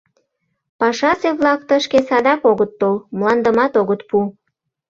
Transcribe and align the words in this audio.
Пашазе-влак 0.79 1.59
тышке 1.69 1.99
садак 2.09 2.41
огыт 2.51 2.71
тол, 2.79 2.95
мландымат 3.17 3.73
огыт 3.81 4.01
пу. 4.09 4.17